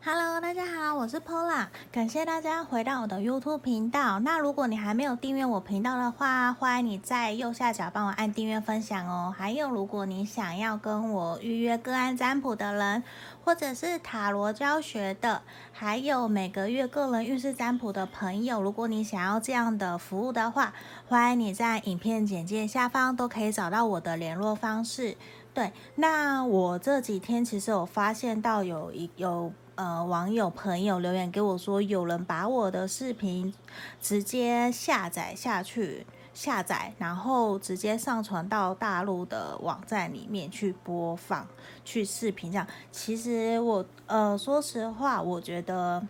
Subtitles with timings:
[0.00, 4.20] Hello，大家好，我是 Pola，感谢大家回到我的 YouTube 频道。
[4.20, 9.34] 那如果你还没有订阅我频道的话，欢迎你在右下角帮我按订阅分享哦。
[9.36, 13.02] 还有，如果你想要跟我预约个案占卜的人，
[13.44, 15.42] 或者是塔罗教学的，
[15.72, 20.72] 还有每个月个人运势占卜的朋友，如果你想要这样的服务的话，
[21.08, 25.16] 欢迎你在影片简介下方都可以找到我的联络方式。
[25.52, 29.52] 对，那我这几天其实有发现到有一有。
[29.78, 33.54] 呃，网友朋友留言给我说，有人把我的视频
[34.00, 41.46] 直接下载下去，下载，然后直接上传到大陆的网站里面去播放，
[41.84, 42.66] 去视频这样。
[42.90, 46.04] 其实我呃，说实话，我觉得。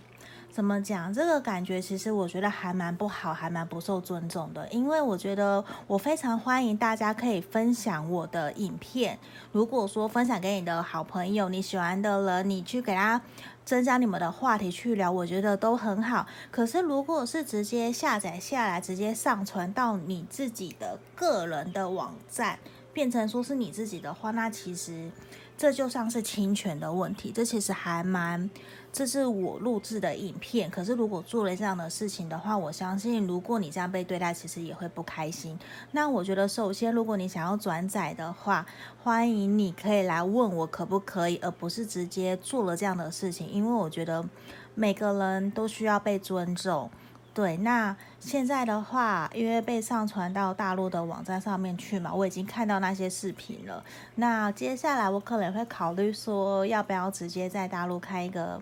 [0.59, 1.15] 怎么讲？
[1.15, 4.69] 这个感觉其实我觉得还蛮不好，还蛮不受尊重的。
[4.71, 9.17] 因为我觉得我非常欢迎大家可以分享我的影片。
[9.53, 13.23] 如果说分享给你的好朋友、你喜欢的人，你去给他
[13.65, 16.27] 增加你们的话题去聊，我觉得都很好。
[16.51, 22.59] 可是如果是直接下载下来，直接上传到你自己的个人的网站，
[22.93, 25.09] 变成说是你自己的话，那其实
[25.57, 27.31] 这就像是侵权的问题。
[27.31, 28.51] 这其实还蛮。
[28.99, 35.57] 这是我录制的影片，可是如果做了这样的事情的话，我相信如果你这样被对待，其实也会不开心。
[35.93, 38.67] 那我觉得，首先如果你想要转载的话，
[39.05, 44.29] 欢迎你可以来问我可不可以，而不是直接做了这样的事情，因为我觉得
[44.75, 46.91] 每个人都需要被尊重。
[47.33, 53.85] 对，那现在的话，因为被上传到大陆的网站上面去嘛，我已经看到那些视频了。
[54.17, 58.61] 那接下来我可能会考虑说，要不要直接在大陆开一个。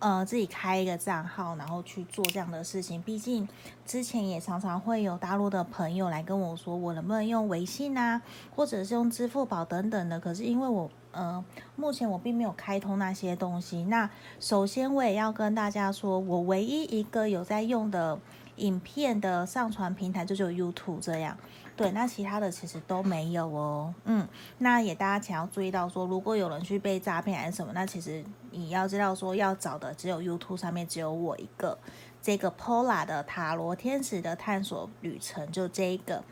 [0.00, 3.02] 呃，自己开一个账号，然后去做这样的事情。
[3.02, 3.48] 毕竟
[3.84, 8.22] 之前也常常会有大陆的朋友来跟我说，我能不能用微信啊，
[8.54, 10.20] 或者是用支付宝等等的。
[10.20, 13.82] 可是因为我呃，目前我并没有开通那些东西。
[13.84, 18.18] 那首先我也要跟大家说，我唯一一个有在用的
[18.56, 21.36] 影片的上传平台就只有 YouTube 这样。
[21.78, 23.94] 对，那其他的其实都没有哦。
[24.04, 24.26] 嗯，
[24.58, 31.78] 那也大家请要注意到说，如果有人去被诈骗还是什么，那其实你要知道说，要找的只有 YouTube 上面只有我一个，
[32.20, 36.24] 这个 Pola 的塔罗天使的探索旅程就这一个。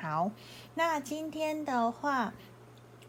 [0.00, 0.30] 好，
[0.76, 2.32] 那今天的话，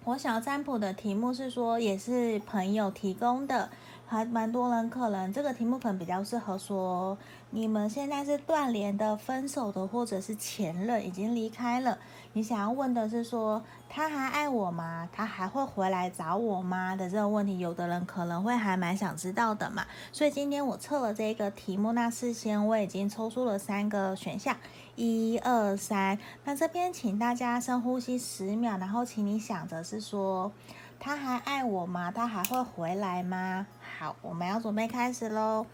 [0.04, 3.70] 我想要占卜的题目是说，也是朋友提供的。
[4.14, 7.18] 还蛮多人可能这个题目可能比较适合说，
[7.50, 11.98] 你们现在是断联的、分手的，或者是前任已经离开了。
[12.34, 15.10] 你想要问的是说，他还爱我吗？
[15.12, 16.96] 他还会回来找我吗？
[16.96, 19.84] 的这个问题，有的人可能会还蛮想知道的嘛。
[20.12, 24.56] 所以今天我测了这个题目，那事先我已经抽出了三个选项，
[24.96, 26.20] 一二三。
[26.44, 30.52] 那这边请大家深呼吸十秒，然后请你想着是说。
[31.00, 32.14] 他还爱我吗？
[32.14, 33.68] 他还会回来吗？
[34.04, 35.66] 好，我们要准备开始喽。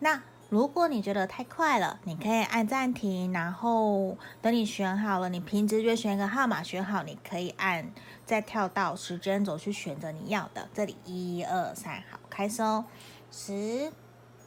[0.00, 7.90] 那如果你觉得太快了，你可以按暂停，然后等你选好了，你凭直觉选一个号码选好，你可以按
[8.26, 10.68] 再跳到时间轴去选择你要的。
[10.74, 12.84] 这里一二三，好，开始哦。
[13.30, 13.90] 十、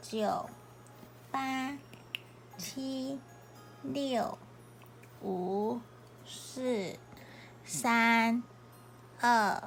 [0.03, 0.47] 九、
[1.31, 1.75] 八、
[2.59, 3.18] 七、
[3.81, 4.38] 六、
[5.24, 5.80] 五、
[6.28, 6.96] 四、
[7.66, 8.44] 三、
[9.19, 9.63] 二。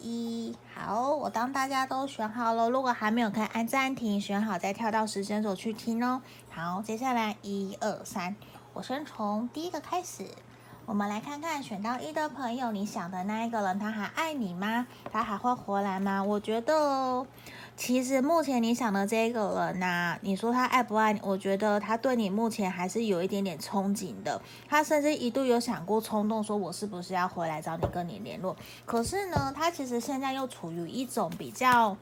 [0.00, 6.22] 一好，我当大家都选好了，如果还没有，可以按暂停，选好再跳到时间轴去听哦。
[6.50, 8.36] 好，接下来一二三，
[8.74, 10.26] 我先从第一个开始，
[10.84, 14.86] 我们来看看选到一的朋友，你想的那一个人，他还爱你吗？
[15.10, 16.22] 他还会回来吗？
[16.22, 17.26] 我觉得。
[17.76, 21.20] 其实目前你想的这个人呐，你说他爱不爱你？
[21.22, 24.40] 我觉得他对你目前还是有一点点憧憬的。
[24.66, 28.56] 他甚至一度有想过冲动，说我是不是要回来找你，跟你联络。
[28.86, 31.94] 可是呢，他其实现在又处于一种比较，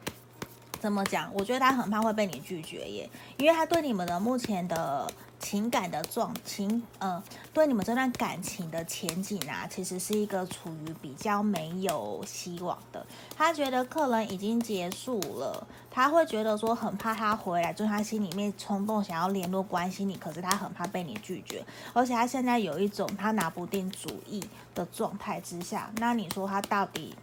[0.79, 1.29] 怎么讲？
[1.35, 5.11] 我觉得他很怕会被你拒绝耶，因为他对你们的目前的。
[5.39, 7.23] 情感的状情，呃，
[7.53, 13.05] 对你们这段感情的前景啊，其实是一个处于比较没有希望的。
[13.37, 24.43] 他觉得客人已经结束了，他会觉得说很怕他回来，就他心里面冲动想要联络关心你，可是他很怕被你拒绝，而且他现在有一种他拿不定主意
[24.75, 27.15] 的状态之下，那你说他到底？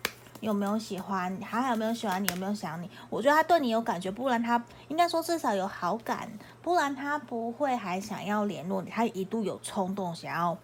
[0.42, 1.40] 有没有喜欢？
[1.42, 2.28] 还有没有喜欢你？
[2.28, 2.90] 有没有想你？
[3.10, 6.30] 我觉得他对你有感觉，不然他应该说至少有好感，
[6.62, 8.90] 不然他不会还想要联络你。
[8.90, 10.58] 他一度有冲动想要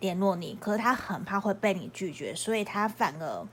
[0.00, 3.46] 联络你，可是他很怕会被你拒绝，所以他反而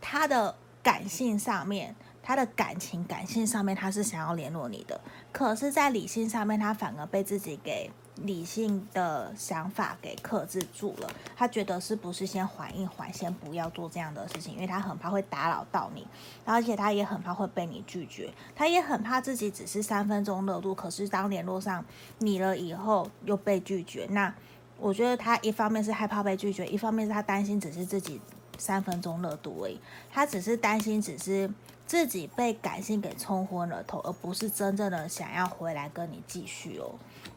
[0.00, 5.00] 他的感性上面，他的感情感性上面他是想要联络你的，
[5.32, 11.10] 可是，在理性上面他反而被自己给理性的想法给克制住了。
[11.36, 16.06] 他觉得是不是先缓一缓，先不要做这样的事情，因为他很怕会打扰到你，
[16.44, 21.84] 而且他也很怕会被你拒绝，他也很怕自己只是三分钟热度，可是当联络上
[22.18, 24.06] 你了以后又被拒绝。
[24.10, 24.34] 那
[24.78, 28.20] 我觉得他一方面是害怕被拒绝，一方面是他担心只是自己
[28.58, 29.78] 三分钟热度而已，
[30.10, 31.50] 他只是担心只是。
[31.86, 36.92] 自己被感性给冲昏了头，而不是真正的想要回来跟你继续哦。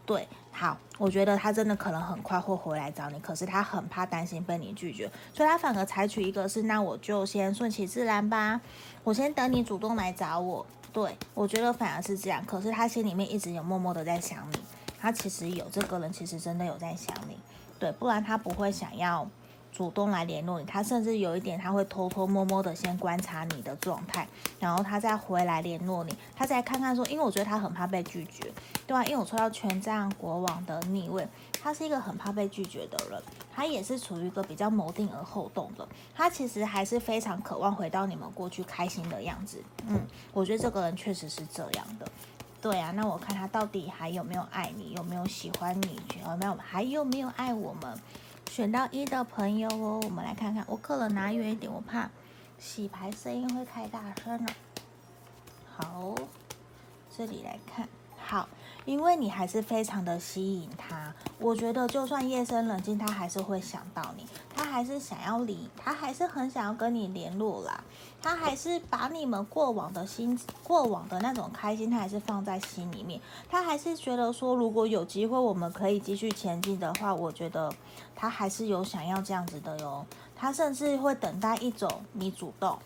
[0.07, 0.27] 对，
[0.59, 8.59] 好，我觉得他真的可能很快会回来找你，可是他很怕担心被你拒绝，所以他反而采取一个是，那我就先顺其自然吧，
[9.05, 10.65] 我先等你主动来找我。
[10.91, 14.59] 对，我觉得反而是这样，可是他心里面一直有默默的在想你，
[14.99, 17.37] 他其实有这个人，其实真的有在想你，
[17.79, 19.25] 对，不然他不会想要。
[19.71, 24.27] 主动来联络你，他甚至有一点，他会偷偷摸摸的先观察你的状态，
[24.59, 28.51] 然后他再回来联络你，他再看看说，因为我觉得他很怕被拒绝，
[28.85, 29.05] 对吧？
[29.05, 31.25] 因为我抽到权杖国王的逆位，
[31.61, 33.21] 他是一个很怕被拒绝的人，
[33.55, 40.01] 他也是处于一个比较谋定而后动的，他其实还是非常渴望回到你们过去开心的样子，嗯，
[40.33, 42.05] 我觉得这个人确实是这样的，
[42.61, 47.97] 对啊，那我看他到底还有没有爱你，有没有喜欢你，有没有还有没有爱我们？
[48.49, 50.65] 选到一的朋友哦，我们来看看。
[50.67, 52.09] 我可能拿远一点，我怕
[52.57, 54.51] 洗牌声音会太大声了。
[55.77, 56.15] 好，
[57.15, 57.87] 这里来看。
[58.17, 58.49] 好，
[58.89, 64.25] 因为你还是非常的吸引他，我觉得就算夜深人静，他还是会想到你，
[64.55, 67.83] 他还是想要理，他还是很想要跟你联络啦。
[68.19, 73.21] 他还是把你们过往的心、过往的那种开心，他还是放在心里面。
[73.47, 77.71] 他还是觉得说，如果有机会我们可以继续前进的话，我觉得
[78.15, 80.03] 他还是有想要这样子的哟。
[80.35, 82.79] 他甚至会等待一种你主动。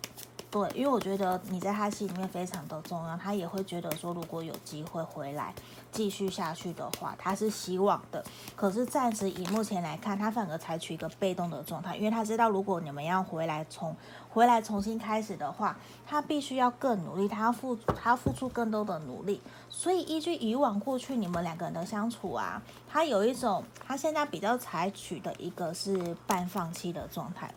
[0.53, 5.51] 对，因为我觉得你在他心里面非常的重要，他也会觉得说，如果有机会回来
[5.91, 8.23] 继续下去的话，他是希望的。
[8.55, 13.95] 可是暂时以目前来看，他反而采取一个被动的状态，因为他知道如果你们要回来重
[14.29, 19.41] 回来重新开始的话，他必须要更努力，他要付他要付出更多的努力。
[19.71, 27.51] 所以依据以往过去你们两个人的相处啊，他有一种他现在比较采取的一个是半放弃的状态，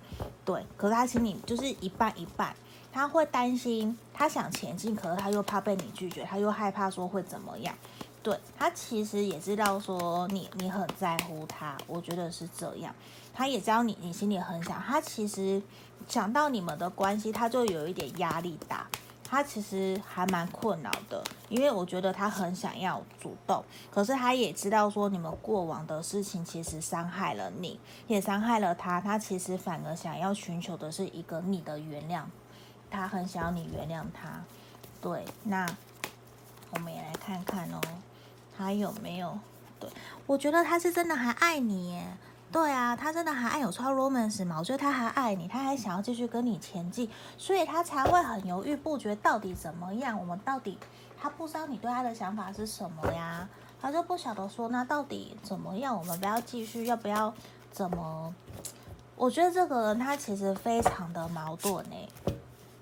[0.46, 0.64] 对。
[0.78, 2.56] 可是他心里就是一半一半。
[2.96, 7.74] 他会担心，他想前进，可是他又怕被你拒绝，他又害怕说会怎么样。
[8.22, 12.94] 对，他其实也知道说你你很在乎他，我觉得是这样。
[13.34, 15.60] 他也知道你你心里很想，他其实
[16.08, 18.86] 想到你们的关系，他就有一点压力大。
[19.22, 29.02] 他其实还蛮困扰的，因为我觉得他很想要主动，可是他也知道说你们过往的事情其实伤害了你，也伤害了他。
[29.02, 32.22] 他其实反而想要寻求的是一个你的原谅。
[32.90, 34.40] 他很想要你原谅他，
[35.00, 35.66] 对，那
[36.70, 37.80] 我们也来看看哦，
[38.56, 39.38] 他有没有？
[39.78, 39.90] 对，
[40.26, 42.06] 我觉得他是真的还爱你耶，
[42.50, 44.56] 对啊，他真的还爱有超 romance 嘛？
[44.58, 50.18] 我觉得他还爱你，他还想要继续跟你前进，所以他才会很犹豫不决，到底怎么样？
[50.18, 50.78] 我们到底
[51.20, 53.48] 他不知道你对他的想法是什么呀？
[53.78, 55.96] 他就不晓得说，那到底怎么样？
[55.96, 57.32] 我们不要继续，要不要
[57.70, 58.34] 怎么？
[59.14, 62.35] 我觉得这个人他其实非常的矛盾呢。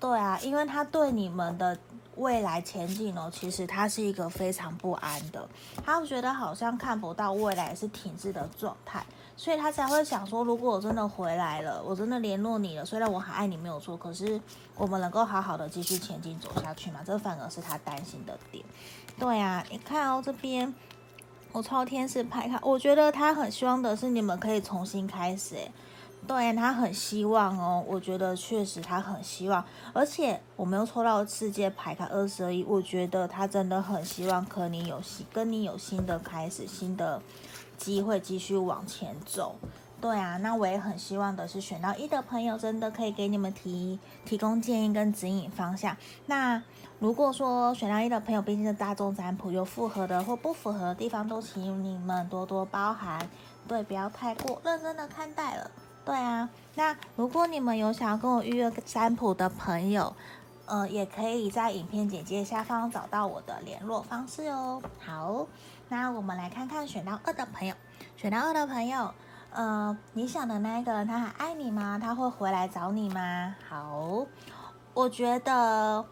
[0.05, 1.75] 对啊，因为他对你们的
[2.17, 5.49] 未来前景哦，其实他是一个非常不安的，
[5.83, 9.03] 他觉得好像看不到未来是停滞的状态，
[9.35, 14.39] 所以他才会想说，如果我真的回来了，我真的联络你了，虽然我很爱你没有错，可是
[14.77, 17.00] 我们能够好好的继续前进走下去吗？
[17.03, 18.62] 这反而是他担心的点。
[19.19, 20.75] 对啊，你看哦，这边
[21.52, 25.57] 我超天使牌卡，我觉得他很希望的是你们可以重新开始，
[26.26, 29.62] 对，他很希望哦，我觉得确实他很希望，
[29.93, 37.21] 而且我没有抽到世界牌卡二十二亿，我觉得他真的很希望和你有新，跟你有新的开始，新的
[37.76, 39.57] 机会继续往前走。
[40.00, 45.97] 对啊，那我也很希望的是选到一的朋友，真的可以给你们提提供建议跟指引方向。
[46.26, 46.62] 那
[46.99, 53.28] 如果说选到一的朋友，毕竟是大众占卜，有符合的或不符合的地方，都请你们多多包涵，
[53.69, 55.71] 对，不要太过认真的看待了。
[56.04, 60.14] 对啊，那如果你们有想要跟我预约占卜的朋友，
[60.66, 64.82] 呃，也可以在影片简介下方找到我的联络方式哦。
[64.99, 65.46] 好，
[65.88, 67.75] 那我们来看看选到二的朋友，
[68.16, 69.14] 选到二的朋友，
[69.50, 71.99] 呃，你想的那一个人他还爱你吗？
[71.99, 73.54] 他会回来找你吗？
[73.66, 74.26] 好，
[74.92, 76.04] 我觉得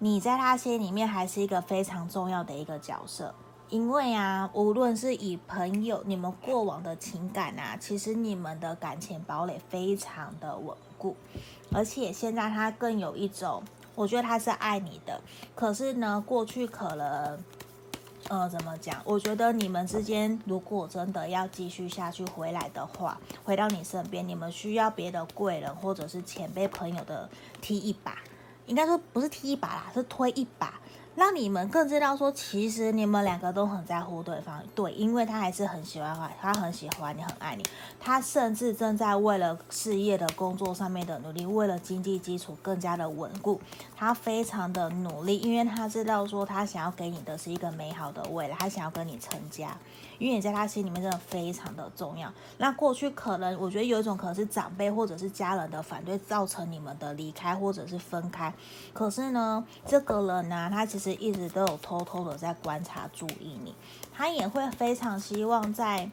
[0.00, 3.32] 你在他心里面还是一个非常重要的一个角色。
[3.70, 11.14] 因为啊，无论是以朋友，你们过往的情感啊，其实你们的感情堡垒非常的稳固，
[11.70, 13.62] 而且现在他更有一种，
[13.94, 15.20] 我觉得他是爱你的，
[15.54, 17.38] 可是呢，过去可能
[18.28, 19.02] 呃，怎么讲？
[19.04, 27.28] 我觉得你们之间如果真的要继续下去回来的话，回到你身边，你们需要别的贵人或者是前辈朋友的
[27.60, 28.16] 踢一把，
[28.64, 30.80] 应该说不是踢一把啦，是推一把。
[31.18, 37.64] 让你们更知道说，其实你们两个都很在乎对方，对，因为他还是很喜欢他，他很喜欢你，很爱你，
[37.98, 43.60] 他甚至正在为了事业的工作上面的努力，为了经济基础更加的稳固，
[43.96, 49.76] 他非常的努力，因为他知道说，他想要给你的是一个美好的未来，他想要跟你成家。
[50.18, 52.32] 因为你在他心里面真的非常的重要。
[52.58, 58.52] 那过去可能我觉得有一种可能是长辈或者是家人的反对，造成你们的离开或者是分开。
[58.92, 63.74] 可是呢，这个人呢、他其实一直都有偷偷的在观察、注意你。
[64.12, 66.10] 他也会非常希望在，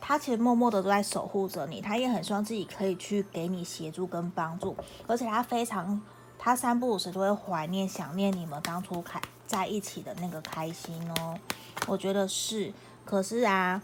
[0.00, 1.82] 他其实默默的都在守护着你。
[1.82, 4.74] 他也很希望自己可以去给你协助跟帮助。
[5.06, 6.00] 而且他非常，
[6.38, 11.38] 他三不五时都会怀念、想念你们当初开在一起的那个开心哦。
[11.86, 12.72] 我觉得是。
[13.04, 13.82] 可是啊，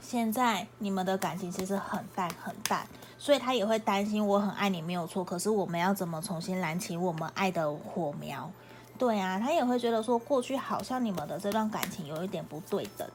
[0.00, 2.86] 现在你们的感情其实很淡很淡，
[3.18, 8.50] 所以他也会担心我很爱你没有错，可是我们要怎么重新燃起我们爱的火苗？
[8.98, 13.08] 对啊，他也会觉得说过去好像你们的这段感情有一点不对等，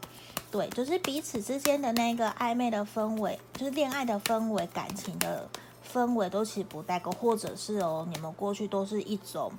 [0.51, 5.47] 对，就是彼此之间的那个暧昧的氛围，就是恋爱的氛围，感情的。
[5.93, 9.51] 氛围都其实不代沟，或者是哦，你们过去都是一种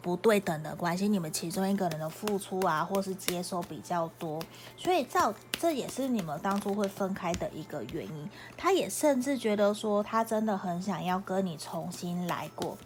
[0.00, 4.40] 不对等的关系，你们其中一个人的付出啊，或是接收比较多，
[4.76, 8.30] 所以造这也是你们当初会分开的一个原因。
[8.56, 12.78] 他也甚至觉得说，他真的很想要跟你重新来过，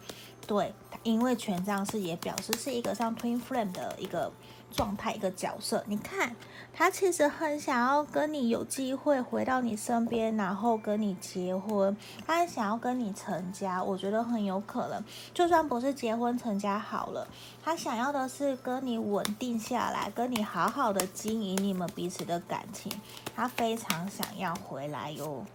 [0.47, 0.73] 对，
[1.03, 4.31] 因为权杖四也表示是一个像 twin flame 的一个。
[4.69, 6.35] 状态一个角色，你看
[6.73, 11.95] 他其实很想要跟你有机会回到你身边，然后跟你结婚，
[12.27, 15.01] 他想要跟你成家，我觉得很有可能，
[15.33, 17.25] 就算不是结婚成家好了，
[17.63, 22.91] 他想要的是跟你稳定下来，跟你好好的经营你们彼此的感情，
[23.33, 25.45] 他非常想要回来哟。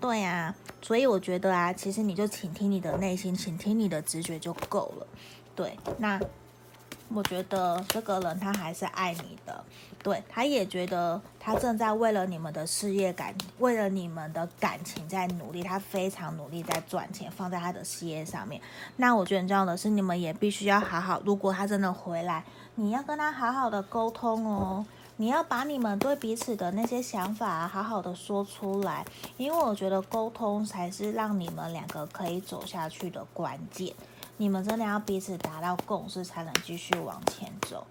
[0.00, 5.06] 对啊，所以我觉得啊，其实你就倾听你的内心，倾听你的直觉就够了。
[5.54, 6.20] 对，那。
[7.08, 9.64] 我觉得这个人他还是爱你的，
[10.02, 18.60] 对，他也觉得他正在为了你们的事业感，为了你们的感情在努力，他非常努力在赚钱，放在他的事业上面。
[18.96, 22.42] 那我觉得很重要的是，你们也必须要好好，如果他真的回来，
[22.74, 24.84] 你要跟他好好的沟通哦，
[25.18, 29.02] 你要把你们对彼此的那些想法啊，好好的说出来，
[29.38, 33.94] 因为我觉得沟通才是让你们两个可以走下去的关键。
[34.36, 37.86] 你们真的要彼此达到共识，才能继续往前走。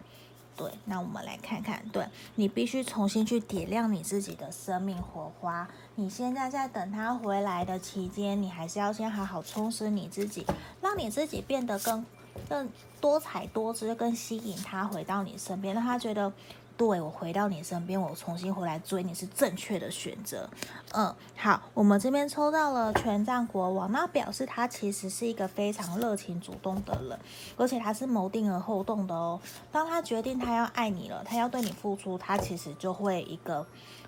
[0.56, 5.68] 对，那我们来看看，对，你必须重新去点亮你自己的生命火花。
[5.96, 10.46] 你现在在等他回来的期间，你还是要先好好充实你自己，
[10.80, 12.06] 让你自己变得更
[12.48, 12.70] 更
[13.02, 16.32] 多彩多姿，更吸引他回到你身边，让他觉得。
[16.78, 20.50] 对，我回到你身边，我重新回来追你是正确的选择。
[20.94, 27.20] 嗯，好，我们这边抽到了权杖国王，那表示他其实是一个非常热情主动的人，
[27.56, 29.40] 而且他是谋定而后动的哦。
[29.72, 33.66] 当他决定他要爱你了，他要对你付出，他其实就会一个。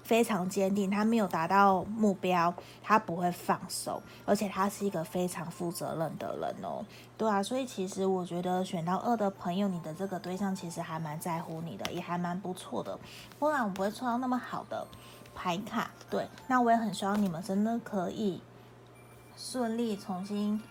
[0.08, 6.86] 非常坚定，他没有达到目标，他不会放手，而且他是一个非常负责任的人哦。
[7.18, 12.98] 对啊，所以其实我觉得选到二的朋友，你的这个对象其实还蛮在乎你的，也还蛮不错的，
[13.38, 14.88] 不然我不会抽到那么好的
[15.36, 15.92] 牌卡。
[16.10, 18.42] 对，那我也很希望你们真的可以
[19.36, 20.64] 顺利重新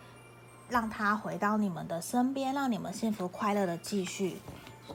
[0.70, 4.38] 让他回到你们的身边，让你们幸福快乐的继续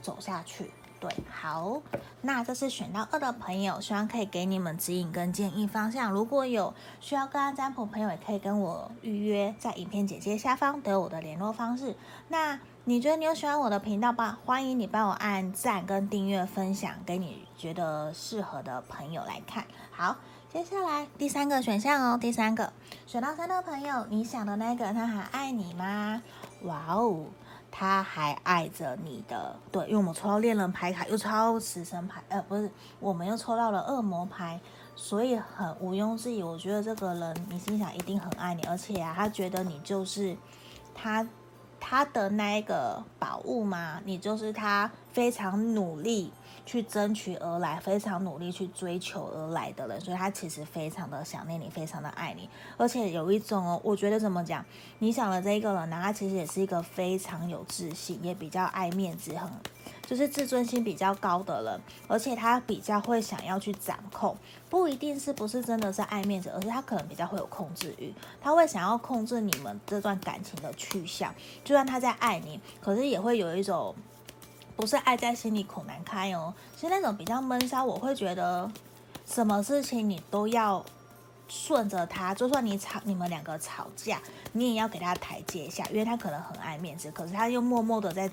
[0.01, 0.71] 走下去。
[1.01, 1.81] 对，好，
[2.21, 6.11] 那这是选到二的朋友，希望可以给你们指引跟建议方向。
[6.11, 11.95] 如果有需要个案占卜朋友，也可以跟我预约，在影片简介下方都有我的联络方式。
[12.27, 14.37] 那你觉得你有喜欢我的频道吧？
[14.45, 19.65] 欢迎你帮我按赞跟订阅、分享给你觉得适合的朋友来看。
[19.89, 20.17] 好，
[20.53, 22.71] 接下来第三个选项哦，第三个
[23.07, 26.21] 选到三的朋友，你想的那个他还爱你吗？
[26.61, 27.25] 哇哦！
[27.71, 34.59] 他还爱着你的，对，因为我们抽到恋人牌卡，又抽到死神牌，呃，不是，我们又抽到了恶魔牌，
[34.95, 40.35] 所以很毋庸置疑，我觉得这个人你心想一定很爱你，而且啊，他觉得你就是
[40.93, 41.25] 他
[41.79, 46.31] 他的那一个宝物嘛，你就是他非常努力。
[46.65, 54.63] 去争取而来，非常努力去追求而来的人，所以他其实非常的想念你，非常的爱你，而且有一种哦，我觉得怎么讲，
[54.99, 59.49] 你想的这一个人呢，他其实也是一个非常有自信，也比较爱面子，很
[60.05, 64.35] 就是自尊心比较高的人，而且他比较会想要去掌控，
[64.69, 73.95] 不一定是不是真的是爱面子，而是他可能比较会有控制欲，他会想要控制你们这段感情的去向，就算他在爱你，可是也会有一种。
[74.81, 77.85] 不是爱在心里口难开哦，是那种比较闷骚。
[77.85, 78.67] 我会觉得
[79.27, 80.83] 什么事情你都要
[81.47, 84.19] 顺着他，就算你吵，你们两个吵架，
[84.53, 88.31] 你也要给他台阶下，因为他可能很爱面子，可是他又默默的在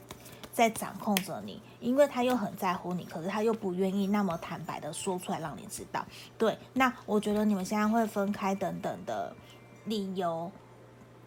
[0.51, 6.03] 在掌控着你，因为他又很在乎你，可是他又不愿意那么坦白的说出来让你知道。
[6.39, 9.37] 对，那我觉得你们现在会分开等等的
[9.85, 10.51] 理由，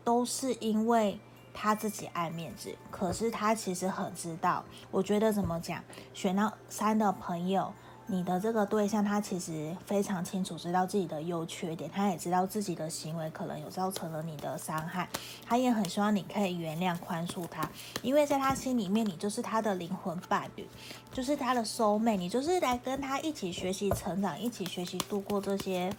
[0.03, 1.19] 都是因为。
[1.53, 4.63] 他自己爱面子，可是他其实很知道。
[4.89, 7.73] 我觉得怎么讲，选到三的朋友，
[8.07, 15.07] 你的这个对象，他其实非常清楚知道自己的优缺点，他也知道自己的行为可能有造成了你的伤害，
[15.45, 17.69] 他也很希望你可以原谅宽恕他，
[18.01, 20.67] 因为在他心里面，你就是他的灵魂伴侣，
[21.13, 25.93] 就是他的 soul mate，你就是来跟他一起学习成长，一起学习度过这些，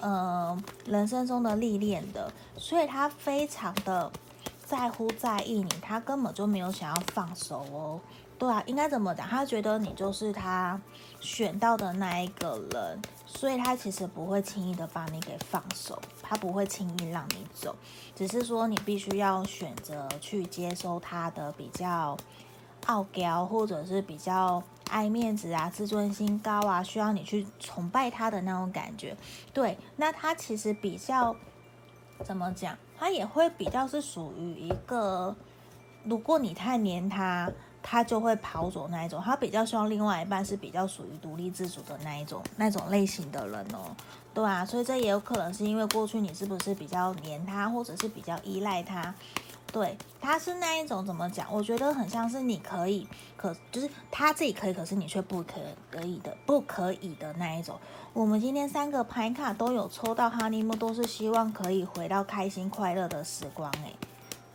[0.00, 0.56] 呃，
[0.86, 4.10] 人生中的历练的，所以他非常的。
[4.72, 8.00] 在乎在意你，他根本就没有想要放手哦。
[8.38, 9.28] 对啊，应该怎么讲？
[9.28, 10.80] 他觉得你就是他
[11.20, 17.76] 选到的那一个人，所以他其实不会轻易的把你给放手，他不会轻易让你走，
[18.16, 22.16] 只是说你必须要选择去接收他的比较
[22.86, 29.14] 傲娇，或者是比较爱面子啊、自尊心高啊，需要你去崇拜他的那种感觉。
[29.52, 31.36] 对，那他其实比较
[32.24, 32.74] 怎么讲？
[33.02, 35.34] 他也会比较是属于一个，
[36.04, 37.50] 如果你太黏他，
[37.82, 39.20] 他就会跑走那一种。
[39.20, 43.90] 他比较希望另外一半是比较属于独立自主的那一种那种类型的人哦，
[44.32, 49.12] 对啊，所以这也有可能是因为过去你是不是比较黏他，或者是比较依赖他。
[49.72, 51.46] 对，他是那一种怎么讲？
[51.50, 55.54] 我觉得很像是你可以，可就是他自己可以，可是你却不可
[55.90, 57.78] 可以的，不可以的那一种。
[58.12, 63.72] 我们今天三个牌卡都有抽到哈尼木，都是希望可以回到开心快乐的时光。
[63.82, 63.94] 哎，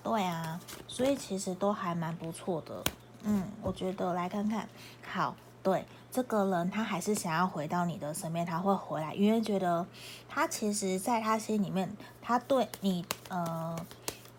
[0.04, 2.84] 对啊，所以其实都还蛮不错的。
[3.24, 4.70] 嗯，我觉得来看看，
[5.02, 9.84] 好，对，这个人他还是想要回到你的身边，他会回来，因为觉得
[10.30, 13.76] 他其实在他心里面，他对你，呃。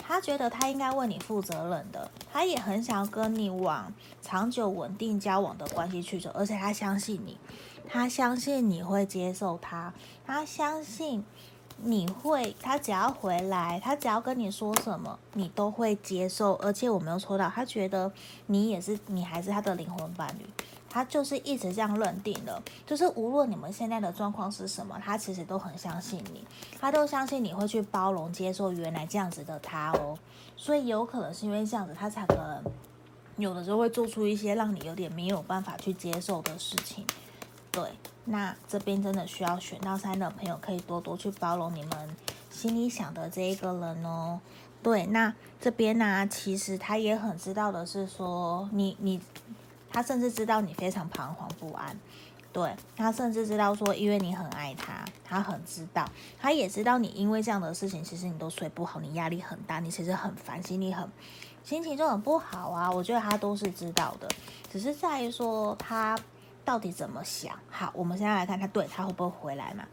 [0.08, 7.36] 他觉得他应该为你负责任的，他也很想要跟你往长久稳定交往的关系去走，而且他相信你，
[7.86, 9.92] 他相信你会接受他，
[10.26, 11.22] 他相信
[11.76, 18.10] 你会，他只要回来，他只要跟你说什么，你都会接受，而且我没有抽到，他觉得
[18.46, 20.46] 你也是，你还是他的灵魂伴侣。
[20.90, 26.42] 他就是一直这样认定的，就是无论你们现在的状况是什么，他其实都很相信你，
[26.80, 30.18] 他都相信你会去包容、接受原来这样子的他哦。
[30.56, 32.64] 所以有可能是因为这样子，他才可能
[33.36, 37.04] 有的时候会做出一些让你有点没有办法去接受的事情。
[37.70, 37.84] 对，
[38.24, 42.16] 那这边真的需要选到三的朋友，可以多多去包容你们
[42.50, 44.40] 心里想的这一个人哦。
[44.82, 49.20] 对，那这边呢、其实他也很知道的是说，你你。
[49.98, 51.98] 他甚至知道你非常彷徨不安，
[52.52, 56.08] 对，他甚至知道说，因为你很爱他，他很知道，
[56.38, 61.04] 他也知道你因为这样的事情，其实你都睡不好，你压力很大，你其实很烦，心里很
[61.64, 62.88] 心情就很不好啊。
[62.88, 64.28] 我觉得他都是知道的，
[64.70, 66.16] 只是在于说他
[66.64, 67.58] 到底怎么想。
[67.68, 69.84] 好，我们现在来看他，对，他会不会回来嘛？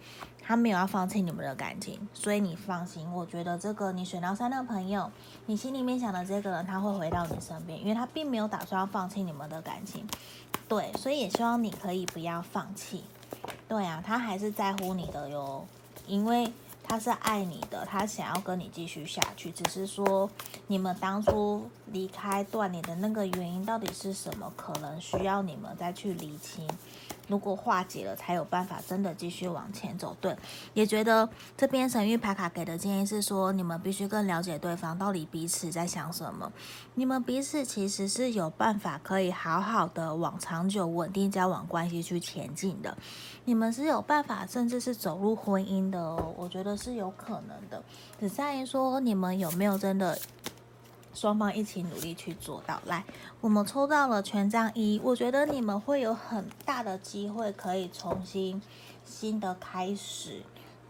[0.47, 3.11] 他没有要放弃你们的感情，所以你放心。
[3.11, 5.11] 我觉得这个你选到三的朋友，
[5.47, 10.05] 你心里面想的这个人，他会回到你身边，因为他并没有打算要放弃你们的感情。
[10.67, 13.03] 对，所以也希望你可以不要放弃。
[13.67, 15.65] 对啊，他还是在乎你的哟，
[16.05, 16.53] 因为
[16.83, 19.49] 他是爱你的，他想要跟你继续下去。
[19.49, 20.29] 只是说
[20.67, 26.67] 你们当初离开断联的那个原因到底是什么，可能需要你们再去厘清。
[27.27, 30.15] 如果化解了，才有办法真的继续往前走。
[30.21, 30.35] 对，
[30.73, 36.51] 也觉得这边神諭牌卡给的建议是说，你们必须更了解对方到底彼此在想什么。
[36.95, 42.97] 你们彼此其实是有办法可以好好的往长久稳定交往关系去前进的。
[43.45, 46.33] 你们是有办法，甚至是走入婚姻的哦。
[46.37, 47.83] 我觉得是有可能的，
[48.19, 50.17] 只在于说你们有没有真的。
[51.15, 52.79] 双方一起努力去做到。
[52.85, 53.03] 来，
[53.41, 58.61] 我们抽到了权杖一，我觉得你们会有很大的机会可以重新
[59.03, 60.43] 新的开始。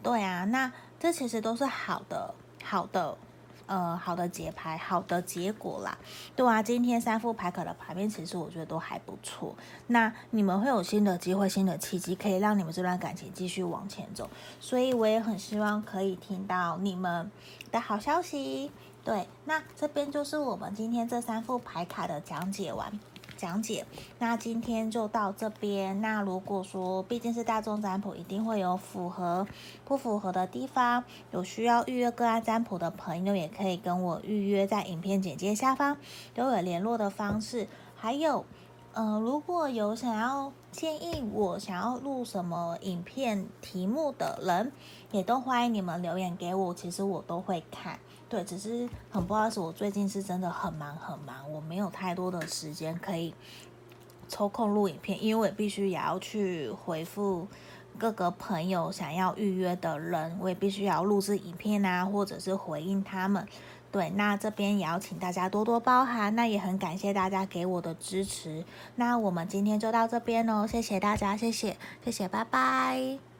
[0.04, 2.34] 对啊，那这其实都是好的，
[2.64, 3.18] 好的，
[3.66, 5.98] 呃，好的节拍，好的结果啦。
[6.36, 9.56] 对啊，今天三副牌卡的牌面其实我觉得都还不错。
[9.88, 14.30] 那你们会有新的机会、新的契机，可以让你们这段感情继续往前走。
[14.60, 17.32] 所以我也很希望可以听到你们
[17.72, 18.72] 的好消息。
[19.06, 23.00] 对，那这边就是我们今天这三副牌卡的讲解完
[23.38, 23.86] 讲解。
[24.18, 26.02] 那今天就到这边。
[26.02, 29.48] 那如果说毕竟是大众占卜，一定会有符合
[29.86, 31.04] 不符合的地方。
[31.30, 35.96] 有需要预约个案占卜的朋友，也可以跟我预约，在影片简介下方
[36.34, 37.68] 都有联络的方式。
[37.96, 38.44] 还有，
[38.94, 44.72] 呃，如果有想要建议我想要录什么影片题目的人，
[45.12, 48.00] 也都欢迎你们留言给我，其实我都会看。
[48.28, 53.34] 对，只是很不好意思，我最近是真的很忙很忙，我没有太多的时间可以
[54.28, 57.48] 抽空录影片，因为我也必须也要去回复。
[57.98, 63.48] 各个朋友想要预约的人，我也必须要录制影片啊，或者是回应他们。
[63.90, 66.36] 对，那这边也要请大家多多包涵。
[66.36, 68.66] 那也很感谢大家给我的支持。
[68.96, 73.35] 那我们今天就到这边哦，谢谢大家，谢谢，谢谢，拜拜。